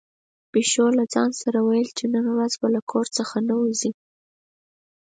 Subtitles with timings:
[0.51, 3.91] پيشو له ځان سره ویل چې نن ورځ به له کور څخه نه وځي.